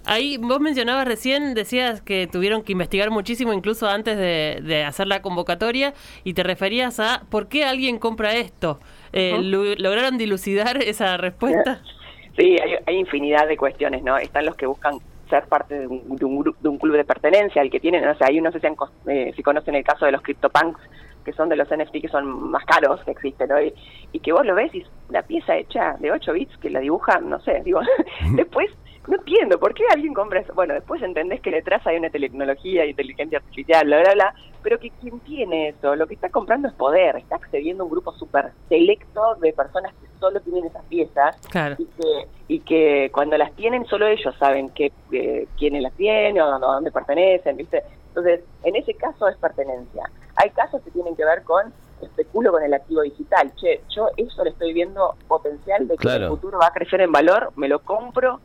Ahí 0.05 0.37
vos 0.37 0.59
mencionabas 0.59 1.07
recién, 1.07 1.53
decías 1.55 2.01
que 2.01 2.27
tuvieron 2.27 2.63
que 2.63 2.71
investigar 2.71 3.09
muchísimo 3.11 3.51
incluso 3.51 3.87
antes 3.89 4.17
de, 4.17 4.59
de 4.63 4.83
hacer 4.83 5.07
la 5.07 5.21
convocatoria 5.21 5.93
y 6.23 6.33
te 6.33 6.43
referías 6.43 6.99
a 6.99 7.23
por 7.29 7.47
qué 7.47 7.65
alguien 7.65 7.97
compra 7.99 8.35
esto. 8.35 8.79
Eh, 9.11 9.39
¿Lograron 9.41 10.17
dilucidar 10.17 10.77
esa 10.83 11.17
respuesta? 11.17 11.81
Sí, 12.37 12.55
hay, 12.57 12.75
hay 12.85 12.95
infinidad 12.95 13.49
de 13.49 13.57
cuestiones, 13.57 14.01
¿no? 14.01 14.15
Están 14.17 14.45
los 14.45 14.55
que 14.55 14.65
buscan 14.65 14.93
ser 15.29 15.43
parte 15.47 15.77
de 15.77 15.87
un, 15.87 16.15
de 16.15 16.23
un, 16.23 16.39
gru- 16.39 16.55
de 16.61 16.69
un 16.69 16.77
club 16.77 16.95
de 16.95 17.03
pertenencia, 17.03 17.61
el 17.61 17.69
que 17.69 17.81
tienen, 17.81 18.07
o 18.07 18.15
sea, 18.17 18.27
ahí 18.27 18.39
no 18.39 18.49
sé 18.53 18.61
si, 18.61 18.67
han 18.67 18.75
eh, 19.07 19.33
si 19.35 19.43
conocen 19.43 19.75
el 19.75 19.83
caso 19.83 20.05
de 20.05 20.13
los 20.13 20.21
CryptoPunks, 20.21 20.79
que 21.23 21.33
son 21.33 21.49
de 21.49 21.55
los 21.55 21.67
NFT 21.69 22.01
que 22.01 22.07
son 22.07 22.49
más 22.51 22.65
caros 22.65 23.03
que 23.03 23.11
existen 23.11 23.51
hoy, 23.51 23.73
y 24.11 24.19
que 24.19 24.31
vos 24.31 24.45
lo 24.45 24.55
ves 24.55 24.73
y 24.73 24.81
es 24.81 24.87
una 25.09 25.21
pieza 25.21 25.55
hecha 25.57 25.95
de 25.99 26.11
8 26.11 26.33
bits 26.33 26.57
que 26.57 26.69
la 26.69 26.79
dibujan, 26.79 27.29
no 27.29 27.39
sé, 27.41 27.61
digo, 27.63 27.81
después 28.35 28.69
no 29.07 29.15
entiendo 29.15 29.59
por 29.59 29.73
qué 29.73 29.83
alguien 29.91 30.13
compra 30.13 30.41
eso. 30.41 30.53
Bueno, 30.53 30.75
después 30.75 31.01
entendés 31.01 31.41
que 31.41 31.49
detrás 31.49 31.85
hay 31.87 31.97
una 31.97 32.09
tecnología, 32.11 32.85
inteligencia 32.85 33.39
artificial, 33.39 33.87
bla, 33.87 34.01
bla, 34.01 34.13
bla, 34.13 34.33
pero 34.61 34.77
que 34.77 34.91
quien 35.01 35.19
tiene 35.21 35.69
eso, 35.69 35.95
lo 35.95 36.05
que 36.05 36.13
está 36.13 36.29
comprando 36.29 36.67
es 36.67 36.73
poder, 36.75 37.15
está 37.15 37.37
accediendo 37.37 37.83
a 37.83 37.85
un 37.85 37.91
grupo 37.91 38.11
súper 38.13 38.51
selecto 38.67 39.35
de 39.41 39.53
personas 39.53 39.93
que 39.95 40.07
solo 40.19 40.39
tienen 40.41 40.65
esas 40.65 40.83
piezas 40.85 41.37
Claro. 41.49 41.75
y 41.79 41.85
que, 41.85 42.27
y 42.49 42.59
que 42.59 43.09
cuando 43.11 43.37
las 43.37 43.51
tienen 43.55 43.85
solo 43.85 44.05
ellos 44.05 44.35
saben 44.37 44.69
que, 44.69 44.91
eh, 45.11 45.47
quiénes 45.57 45.81
las 45.81 45.93
tienen 45.93 46.39
o 46.39 46.45
a 46.53 46.59
dónde 46.59 46.91
pertenecen, 46.91 47.57
¿viste? 47.57 47.81
Entonces, 48.09 48.41
en 48.63 48.75
ese 48.75 48.93
caso 48.95 49.27
es 49.27 49.37
pertenencia. 49.37 50.03
Hay 50.41 50.51
casos 50.51 50.81
que 50.81 50.91
tienen 50.91 51.15
que 51.15 51.25
ver 51.25 51.43
con 51.43 51.73
especulo 52.01 52.51
con 52.51 52.63
el 52.63 52.73
activo 52.73 53.01
digital. 53.01 53.51
Che, 53.55 53.81
yo 53.89 54.07
eso 54.15 54.43
le 54.43 54.51
estoy 54.51 54.73
viendo 54.73 55.15
potencial 55.27 55.85
de 55.87 55.97
que 55.97 56.07
en 56.07 56.23
el 56.23 56.29
futuro 56.29 56.57
va 56.59 56.67
a 56.67 56.71
crecer 56.71 57.01
en 57.01 57.11
valor, 57.11 57.51
me 57.57 57.67
lo 57.67 57.79
compro, 57.79 58.39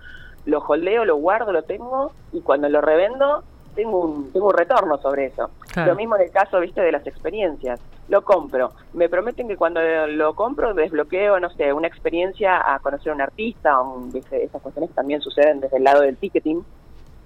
lo 0.44 0.58
holdeo, 0.58 1.04
lo 1.04 1.16
guardo, 1.16 1.52
lo 1.52 1.62
tengo 1.62 2.10
y 2.32 2.40
cuando 2.40 2.68
lo 2.68 2.80
revendo 2.80 3.44
tengo 3.76 4.00
un, 4.00 4.32
tengo 4.32 4.48
un 4.48 4.54
retorno 4.54 4.98
sobre 4.98 5.26
eso. 5.26 5.50
Claro. 5.72 5.92
Lo 5.92 5.96
mismo 5.96 6.16
en 6.16 6.22
el 6.22 6.30
caso, 6.30 6.58
viste, 6.60 6.80
de 6.80 6.92
las 6.92 7.06
experiencias. 7.06 7.80
Lo 8.08 8.22
compro. 8.22 8.72
Me 8.92 9.08
prometen 9.08 9.48
que 9.48 9.56
cuando 9.56 9.80
lo 10.08 10.34
compro 10.34 10.74
desbloqueo, 10.74 11.38
no 11.40 11.50
sé, 11.50 11.72
una 11.72 11.88
experiencia 11.88 12.72
a 12.74 12.78
conocer 12.80 13.10
a 13.12 13.14
un 13.14 13.20
artista, 13.20 13.80
un- 13.80 14.10
¿viste? 14.12 14.44
esas 14.44 14.60
cuestiones 14.62 14.92
también 14.94 15.20
suceden 15.20 15.60
desde 15.60 15.76
el 15.78 15.84
lado 15.84 16.02
del 16.02 16.16
ticketing, 16.16 16.64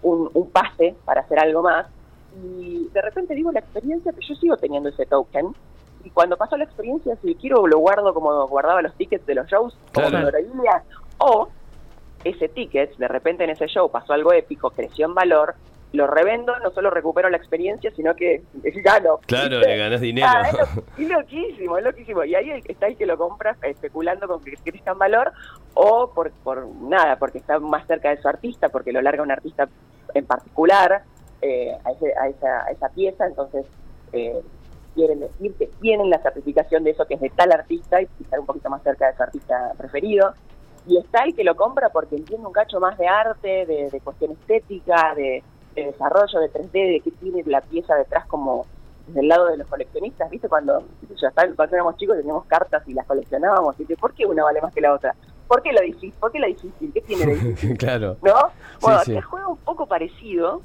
un, 0.02 0.30
un 0.32 0.50
pase 0.50 0.94
para 1.04 1.22
hacer 1.22 1.38
algo 1.38 1.62
más. 1.62 1.86
Y 2.36 2.88
de 2.92 3.02
repente 3.02 3.34
digo 3.34 3.50
la 3.52 3.60
experiencia, 3.60 4.12
que 4.12 4.24
yo 4.26 4.34
sigo 4.34 4.56
teniendo 4.56 4.88
ese 4.88 5.06
token, 5.06 5.46
y 6.04 6.10
cuando 6.10 6.36
pasó 6.36 6.56
la 6.56 6.64
experiencia, 6.64 7.16
si 7.22 7.34
quiero 7.34 7.66
lo 7.66 7.78
guardo 7.78 8.14
como 8.14 8.46
guardaba 8.46 8.82
los 8.82 8.94
tickets 8.94 9.26
de 9.26 9.34
los 9.34 9.46
shows, 9.48 9.76
como 9.92 10.08
o 11.18 11.48
ese 12.24 12.48
ticket, 12.48 12.96
de 12.96 13.08
repente 13.08 13.44
en 13.44 13.50
ese 13.50 13.66
show 13.66 13.90
pasó 13.90 14.12
algo 14.12 14.32
épico, 14.32 14.70
creció 14.70 15.06
en 15.06 15.14
valor, 15.14 15.54
lo 15.92 16.06
revendo, 16.06 16.56
no 16.60 16.70
solo 16.70 16.90
recupero 16.90 17.30
la 17.30 17.36
experiencia, 17.38 17.90
sino 17.96 18.14
que 18.14 18.42
gano. 18.84 19.18
Claro, 19.26 19.56
¿viste? 19.58 19.68
le 19.68 19.76
ganás 19.78 20.00
dinero. 20.00 20.26
Ah, 20.30 20.42
es, 20.48 20.52
lo- 20.54 20.82
es 21.04 21.08
loquísimo, 21.08 21.78
es 21.78 21.84
loquísimo. 21.84 22.24
Y 22.24 22.34
ahí 22.34 22.62
está 22.66 22.86
el 22.88 22.96
que 22.96 23.06
lo 23.06 23.16
compra 23.16 23.56
especulando 23.62 24.28
con 24.28 24.42
que 24.42 24.54
crezca 24.56 24.92
en 24.92 24.98
valor 24.98 25.32
o 25.74 26.10
por, 26.12 26.30
por 26.44 26.66
nada, 26.66 27.16
porque 27.18 27.38
está 27.38 27.58
más 27.58 27.86
cerca 27.86 28.10
de 28.10 28.20
su 28.20 28.28
artista, 28.28 28.68
porque 28.68 28.92
lo 28.92 29.00
larga 29.00 29.22
un 29.22 29.30
artista 29.32 29.68
en 30.14 30.26
particular 30.26 31.02
eh, 31.42 31.76
a, 31.84 31.90
ese- 31.92 32.14
a 32.18 32.28
esa, 32.28 32.64
a 32.64 32.70
esa 32.70 32.88
pieza, 32.90 33.26
entonces 33.26 33.66
eh, 34.12 34.40
quieren 34.94 35.20
decir 35.20 35.54
que 35.54 35.66
tienen 35.80 36.10
la 36.10 36.18
certificación 36.20 36.82
de 36.84 36.90
eso 36.90 37.06
que 37.06 37.14
es 37.14 37.20
de 37.20 37.30
tal 37.30 37.52
artista 37.52 38.00
y 38.02 38.08
estar 38.20 38.40
un 38.40 38.46
poquito 38.46 38.68
más 38.70 38.82
cerca 38.82 39.08
de 39.10 39.16
su 39.16 39.22
artista 39.22 39.72
preferido. 39.76 40.32
Y 40.86 40.96
está 40.96 41.24
el 41.24 41.34
que 41.36 41.44
lo 41.44 41.54
compra 41.54 41.90
porque 41.90 42.16
entiende 42.16 42.46
un 42.46 42.52
cacho 42.52 42.80
más 42.80 42.96
de 42.98 43.06
arte, 43.06 43.66
de, 43.66 43.90
de 43.90 44.00
cuestión 44.00 44.32
estética, 44.32 45.14
de, 45.14 45.42
de 45.74 45.84
desarrollo, 45.86 46.40
de 46.40 46.50
3D, 46.50 46.72
de 46.72 47.00
qué 47.04 47.10
tiene 47.12 47.42
la 47.46 47.60
pieza 47.60 47.94
detrás 47.94 48.26
como 48.26 48.64
desde 49.06 49.20
el 49.20 49.28
lado 49.28 49.46
de 49.48 49.56
los 49.58 49.66
coleccionistas, 49.68 50.28
¿viste? 50.30 50.48
Cuando, 50.48 50.82
yo, 51.16 51.28
hasta 51.28 51.46
cuando 51.54 51.76
éramos 51.76 51.96
chicos 51.96 52.16
teníamos 52.16 52.44
cartas 52.46 52.82
y 52.88 52.94
las 52.94 53.06
coleccionábamos, 53.06 53.76
¿viste? 53.76 53.96
¿Por 53.96 54.12
qué 54.14 54.26
una 54.26 54.44
vale 54.44 54.60
más 54.62 54.72
que 54.74 54.80
la 54.80 54.92
otra? 54.94 55.14
¿Por 55.46 55.62
qué 55.62 55.72
la 55.72 55.80
difícil? 55.82 56.12
¿Por 56.20 56.30
qué 56.32 56.38
la 56.40 56.46
difícil? 56.46 56.92
¿Qué 56.92 57.00
tiene 57.02 57.26
de 57.26 57.34
difícil? 57.36 57.78
claro. 57.78 58.16
¿No? 58.22 58.34
Bueno, 58.80 58.98
sí. 59.04 59.18
juega 59.20 59.48
un 59.48 59.56
poco 59.58 59.86
parecido, 59.86 60.60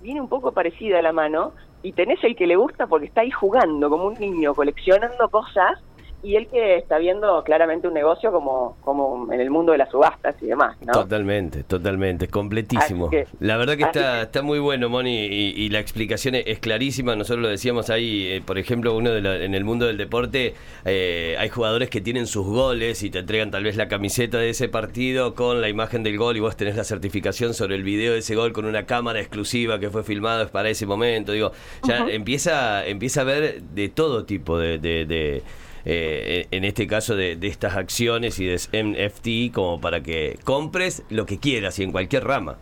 viene 0.00 0.20
un 0.20 0.28
poco 0.28 0.52
parecida 0.52 0.98
a 0.98 1.02
la 1.02 1.12
mano, 1.12 1.52
y 1.82 1.92
tenés 1.92 2.22
el 2.24 2.36
que 2.36 2.46
le 2.46 2.56
gusta 2.56 2.86
porque 2.86 3.06
está 3.06 3.22
ahí 3.22 3.30
jugando 3.30 3.88
como 3.88 4.04
un 4.04 4.14
niño, 4.14 4.54
coleccionando 4.54 5.28
cosas, 5.30 5.78
y 6.22 6.36
el 6.36 6.46
que 6.48 6.76
está 6.76 6.98
viendo 6.98 7.42
claramente 7.44 7.88
un 7.88 7.94
negocio 7.94 8.30
como, 8.32 8.76
como 8.82 9.32
en 9.32 9.40
el 9.40 9.50
mundo 9.50 9.72
de 9.72 9.78
las 9.78 9.90
subastas 9.90 10.34
y 10.42 10.46
demás, 10.46 10.76
¿no? 10.84 10.92
Totalmente, 10.92 11.62
totalmente, 11.64 12.28
completísimo. 12.28 13.08
Que- 13.10 13.26
la 13.40 13.56
verdad 13.56 13.76
que 13.76 13.84
está, 13.84 14.16
que- 14.18 14.22
está 14.22 14.42
muy 14.42 14.58
bueno, 14.58 14.88
Moni, 14.88 15.26
y, 15.26 15.54
y 15.56 15.68
la 15.70 15.78
explicación 15.80 16.34
es, 16.34 16.44
es 16.46 16.58
clarísima. 16.58 17.16
Nosotros 17.16 17.42
lo 17.42 17.48
decíamos 17.48 17.90
ahí, 17.90 18.26
eh, 18.26 18.42
por 18.44 18.58
ejemplo, 18.58 18.94
uno 18.96 19.10
de 19.10 19.20
la- 19.22 19.36
en 19.42 19.54
el 19.54 19.64
mundo 19.64 19.86
del 19.86 19.96
deporte, 19.96 20.54
eh, 20.84 21.36
hay 21.38 21.48
jugadores 21.48 21.88
que 21.90 22.00
tienen 22.00 22.26
sus 22.26 22.46
goles 22.46 23.02
y 23.02 23.10
te 23.10 23.20
entregan 23.20 23.50
tal 23.50 23.64
vez 23.64 23.76
la 23.76 23.88
camiseta 23.88 24.38
de 24.38 24.50
ese 24.50 24.68
partido 24.68 25.34
con 25.34 25.60
la 25.60 25.68
imagen 25.68 26.02
del 26.02 26.18
gol 26.18 26.36
y 26.36 26.40
vos 26.40 26.56
tenés 26.56 26.76
la 26.76 26.84
certificación 26.84 27.54
sobre 27.54 27.76
el 27.76 27.82
video 27.82 28.12
de 28.12 28.18
ese 28.18 28.34
gol 28.34 28.52
con 28.52 28.64
una 28.66 28.84
cámara 28.86 29.20
exclusiva 29.20 29.78
que 29.80 29.90
fue 29.90 30.04
filmada 30.04 30.46
para 30.48 30.68
ese 30.68 30.86
momento. 30.86 31.32
Digo, 31.32 31.52
ya 31.86 32.06
empieza, 32.08 32.86
empieza 32.86 33.22
a 33.22 33.24
ver 33.24 33.62
de 33.62 33.88
todo 33.88 34.24
tipo 34.24 34.58
de... 34.58 34.78
de- 34.78 35.06
de, 35.06 35.42
eh, 35.84 36.46
en 36.50 36.64
este 36.64 36.86
caso 36.86 37.16
de, 37.16 37.36
de 37.36 37.46
estas 37.48 37.76
acciones 37.76 38.38
y 38.38 38.46
de 38.46 38.56
NFT 38.56 39.54
como 39.54 39.80
para 39.80 40.00
que 40.02 40.38
compres 40.44 41.02
lo 41.10 41.26
que 41.26 41.38
quieras 41.38 41.78
y 41.78 41.82
en 41.84 41.92
cualquier 41.92 42.24
rama. 42.24 42.56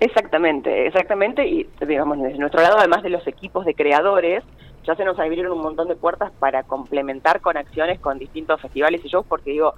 Exactamente, 0.00 0.86
exactamente. 0.86 1.46
Y 1.46 1.66
digamos, 1.86 2.20
desde 2.20 2.38
nuestro 2.38 2.60
lado, 2.62 2.78
además 2.78 3.02
de 3.02 3.10
los 3.10 3.26
equipos 3.26 3.64
de 3.64 3.74
creadores, 3.74 4.42
ya 4.86 4.94
se 4.96 5.04
nos 5.04 5.18
abrieron 5.18 5.52
un 5.52 5.62
montón 5.62 5.88
de 5.88 5.94
puertas 5.96 6.32
para 6.38 6.62
complementar 6.64 7.40
con 7.40 7.56
acciones 7.56 8.00
con 8.00 8.18
distintos 8.18 8.60
festivales 8.60 9.00
y 9.04 9.08
shows, 9.08 9.24
porque 9.26 9.52
digo, 9.52 9.74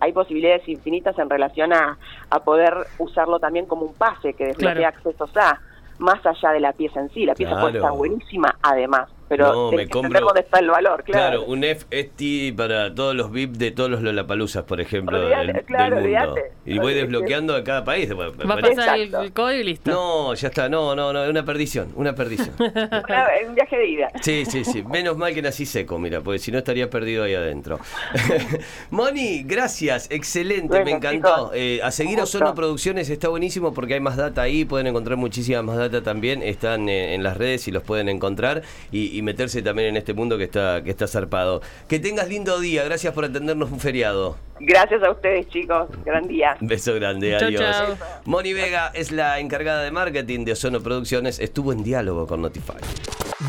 hay 0.00 0.12
posibilidades 0.12 0.66
infinitas 0.68 1.18
en 1.18 1.28
relación 1.30 1.72
a, 1.72 1.98
a 2.30 2.44
poder 2.44 2.74
usarlo 2.98 3.38
también 3.38 3.66
como 3.66 3.82
un 3.82 3.94
pase 3.94 4.34
que 4.34 4.46
desbloquea 4.46 4.74
Claro. 4.92 4.96
accesos 4.96 5.36
a, 5.36 5.60
más 5.98 6.24
allá 6.24 6.50
de 6.52 6.60
la 6.60 6.72
pieza 6.72 7.00
en 7.00 7.10
sí. 7.10 7.24
La 7.26 7.34
pieza 7.34 7.52
puede 7.60 7.72
Claro. 7.74 7.86
estar 7.86 7.92
buenísima, 7.98 8.56
además, 8.62 9.08
pero 9.28 9.52
No, 9.52 9.70
tenés 9.70 9.86
me 9.86 9.90
que 9.90 9.98
entender 9.98 10.22
compro- 10.22 10.26
dónde 10.26 10.40
está 10.40 10.58
el 10.60 10.68
valor, 10.70 11.04
Claro, 11.04 11.44
claro. 11.44 11.44
un 11.44 11.64
FST 11.64 12.52
para 12.56 12.94
todos 12.94 13.14
los 13.14 13.30
VIP 13.30 13.52
de 13.56 13.70
todos 13.70 13.90
los 13.90 14.02
Lollapaloozas, 14.02 14.64
por 14.64 14.80
ejemplo, 14.80 15.18
del, 15.20 15.64
claro, 15.64 15.96
del 15.96 16.04
mundo. 16.10 16.18
olvídate. 16.32 16.52
Y 16.66 16.78
voy 16.78 16.94
desbloqueando 16.94 17.54
a 17.56 17.64
cada 17.64 17.84
país. 17.84 18.10
Va 18.12 18.26
a 18.26 18.58
pasar 18.58 18.98
el, 18.98 19.10
código 19.32 19.60
y 19.60 19.64
listo. 19.64 19.90
No, 19.90 20.34
ya 20.34 20.48
está, 20.48 20.68
no, 20.68 20.94
no, 20.94 21.12
no, 21.12 21.24
es 21.24 21.30
una 21.30 21.44
perdición, 21.44 21.92
una 21.94 22.14
perdición. 22.14 22.54
Una- 22.58 23.26
es 23.40 23.48
un 23.48 23.54
viaje 23.54 23.76
de 23.78 23.88
ida. 23.88 24.08
Sí, 24.20 24.44
sí, 24.44 24.64
sí. 24.64 24.82
Menos 24.82 25.16
mal 25.16 25.32
que 25.34 25.42
nací 25.42 25.64
seco, 25.66 25.98
mira, 25.98 26.20
porque 26.20 26.38
si 26.38 26.50
no 26.52 26.58
estaría 26.58 26.90
perdido 26.90 27.24
ahí 27.24 27.34
adentro. 27.34 27.78
Moni, 28.90 29.42
gracias, 29.44 30.08
excelente, 30.10 30.68
Bueno, 30.68 30.84
me 30.84 30.90
encantó. 30.92 31.50
Eh, 31.54 31.80
a 31.82 31.90
seguir 31.90 32.20
Ozono. 32.20 32.54
Producciones 32.54 33.08
está 33.10 33.28
buenísimo 33.28 33.72
porque 33.74 33.94
hay 33.94 34.00
más 34.00 34.16
data 34.16 34.42
ahí, 34.42 34.64
pueden 34.64 34.86
encontrar 34.88 35.16
muchísima 35.16 35.62
más 35.62 35.76
data 35.76 36.02
también, 36.02 36.42
están 36.42 36.88
eh, 36.88 37.14
en 37.14 37.22
las 37.22 37.36
redes 37.36 37.68
y 37.68 37.70
los 37.70 37.82
pueden 37.82 38.08
encontrar 38.08 38.62
y, 38.90 39.17
y 39.18 39.22
meterse 39.22 39.62
también 39.62 39.88
en 39.90 39.96
este 39.96 40.14
mundo 40.14 40.38
que 40.38 40.44
está, 40.44 40.82
que 40.82 40.90
está 40.90 41.06
zarpado. 41.06 41.60
Que 41.88 41.98
tengas 41.98 42.28
lindo 42.28 42.58
día, 42.60 42.84
gracias 42.84 43.12
por 43.12 43.24
atendernos 43.24 43.70
un 43.70 43.80
feriado. 43.80 44.36
Gracias 44.60 45.02
a 45.02 45.10
ustedes, 45.10 45.48
chicos. 45.48 45.88
Gran 46.04 46.26
día. 46.26 46.56
Beso 46.60 46.94
grande, 46.94 47.36
Chau, 47.38 47.48
adiós. 47.48 47.60
chau. 47.60 47.96
Moni 48.24 48.52
Vega 48.52 48.90
es 48.94 49.12
la 49.12 49.38
encargada 49.38 49.82
de 49.82 49.90
marketing 49.90 50.44
de 50.44 50.52
Ozono 50.52 50.80
Producciones, 50.80 51.38
estuvo 51.38 51.72
en 51.72 51.82
diálogo 51.84 52.26
con 52.26 52.42
Notify. 52.42 52.74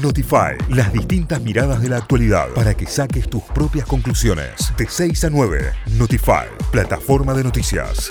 Notify, 0.01 0.55
las 0.69 0.93
distintas 0.93 1.41
miradas 1.41 1.81
de 1.81 1.89
la 1.89 1.97
actualidad 1.97 2.49
para 2.53 2.75
que 2.75 2.85
saques 2.85 3.27
tus 3.27 3.43
propias 3.43 3.85
conclusiones. 3.87 4.71
De 4.77 4.85
6 4.87 5.23
a 5.23 5.29
9, 5.29 5.71
Notify, 5.97 6.45
plataforma 6.71 7.33
de 7.33 7.43
noticias. 7.43 8.09